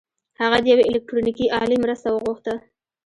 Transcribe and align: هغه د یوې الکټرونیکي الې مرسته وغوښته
هغه 0.41 0.57
د 0.61 0.65
یوې 0.71 0.83
الکټرونیکي 0.89 1.45
الې 1.61 1.77
مرسته 1.83 2.07
وغوښته 2.09 2.55